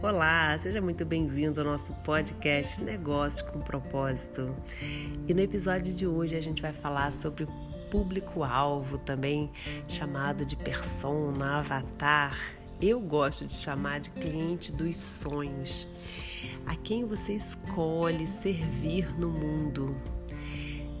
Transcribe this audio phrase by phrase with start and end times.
[0.00, 4.54] Olá, seja muito bem-vindo ao nosso podcast Negócios com Propósito.
[5.26, 7.48] E no episódio de hoje a gente vai falar sobre
[7.90, 9.50] público-alvo, também
[9.88, 12.38] chamado de persona, avatar.
[12.80, 15.84] Eu gosto de chamar de cliente dos sonhos.
[16.64, 19.96] A quem você escolhe servir no mundo.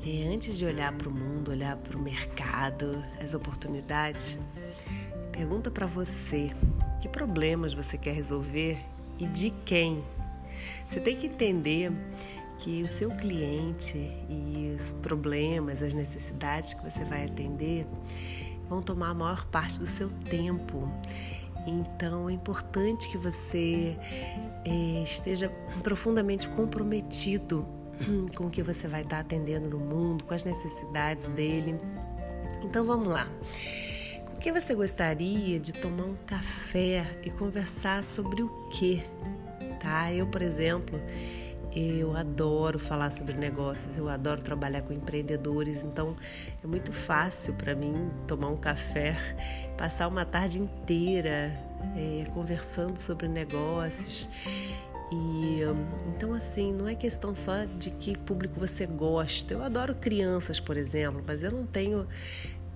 [0.02, 4.36] E antes de olhar para o mundo, olhar para o mercado, as oportunidades,
[5.30, 6.50] pergunta para você
[7.00, 8.78] que problemas você quer resolver
[9.18, 10.04] e de quem?
[10.90, 11.92] Você tem que entender
[12.58, 13.96] que o seu cliente
[14.28, 17.86] e os problemas, as necessidades que você vai atender
[18.68, 20.88] vão tomar a maior parte do seu tempo.
[21.66, 23.96] Então é importante que você
[24.64, 25.50] é, esteja
[25.82, 27.66] profundamente comprometido
[28.36, 31.78] com o que você vai estar atendendo no mundo, com as necessidades dele.
[32.62, 33.28] Então vamos lá.
[34.38, 39.02] Com quem você gostaria de tomar um café e conversar sobre o quê?
[39.80, 40.12] Tá?
[40.12, 41.00] Eu, por exemplo,
[41.74, 46.14] eu adoro falar sobre negócios, eu adoro trabalhar com empreendedores, então
[46.62, 49.16] é muito fácil para mim tomar um café,
[49.76, 51.52] passar uma tarde inteira
[51.96, 54.28] é, conversando sobre negócios.
[55.10, 55.62] E
[56.14, 59.52] então assim, não é questão só de que público você gosta.
[59.52, 62.06] Eu adoro crianças, por exemplo, mas eu não tenho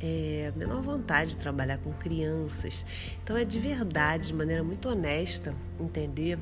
[0.02, 2.84] é, menor vontade de trabalhar com crianças.
[3.22, 6.38] Então é de verdade, de maneira muito honesta, entender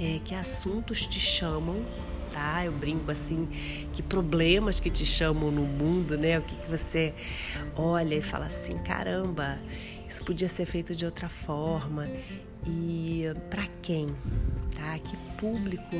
[0.00, 1.82] é, que assuntos te chamam,
[2.32, 2.64] tá?
[2.64, 3.48] Eu brinco assim,
[3.92, 6.38] que problemas que te chamam no mundo, né?
[6.38, 7.14] O que, que você
[7.76, 9.58] olha e fala assim, caramba,
[10.08, 12.08] isso podia ser feito de outra forma.
[12.66, 14.08] E para quem?
[14.74, 14.98] Tá?
[14.98, 15.96] Que público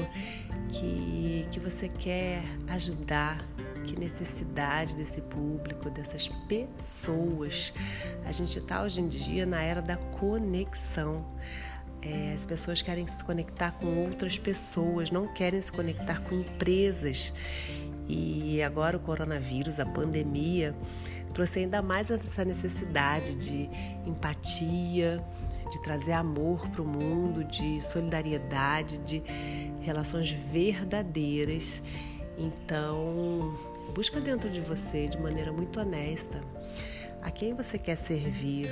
[0.73, 3.45] que, que você quer ajudar?
[3.85, 7.73] Que necessidade desse público, dessas pessoas.
[8.25, 11.25] A gente está hoje em dia na era da conexão.
[12.03, 17.33] É, as pessoas querem se conectar com outras pessoas, não querem se conectar com empresas.
[18.07, 20.75] E agora o coronavírus, a pandemia,
[21.33, 23.71] trouxe ainda mais essa necessidade de
[24.07, 25.25] empatia,
[25.71, 29.23] de trazer amor para o mundo, de solidariedade, de
[29.81, 31.83] relações verdadeiras.
[32.37, 33.55] Então,
[33.93, 36.41] Busca dentro de você de maneira muito honesta
[37.23, 38.71] a quem você quer servir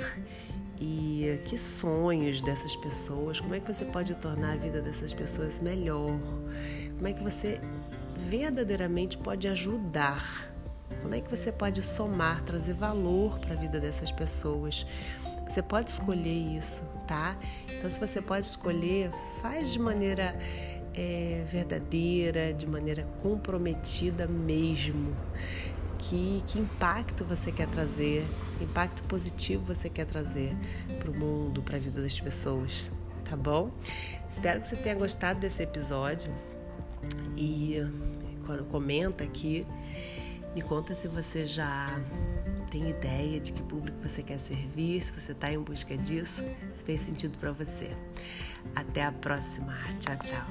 [0.79, 5.59] e que sonhos dessas pessoas, como é que você pode tornar a vida dessas pessoas
[5.59, 6.11] melhor,
[6.95, 7.59] como é que você
[8.29, 10.53] verdadeiramente pode ajudar,
[11.01, 14.85] como é que você pode somar, trazer valor para a vida dessas pessoas.
[15.49, 17.35] Você pode escolher isso, tá?
[17.71, 20.35] Então, se você pode escolher, faz de maneira
[20.93, 25.15] é, verdadeira, de maneira comprometida mesmo.
[25.97, 28.25] Que, que impacto você quer trazer,
[28.57, 30.53] que impacto positivo você quer trazer
[30.99, 32.83] para o mundo, para a vida das pessoas,
[33.23, 33.71] tá bom?
[34.29, 36.29] Espero que você tenha gostado desse episódio
[37.37, 37.77] e
[38.45, 39.65] quando comenta aqui,
[40.53, 41.85] me conta se você já
[42.73, 46.41] tem ideia de que público você quer servir, se você está em busca disso,
[46.75, 47.91] se fez sentido para você.
[48.75, 49.77] Até a próxima.
[49.99, 50.47] Tchau, tchau.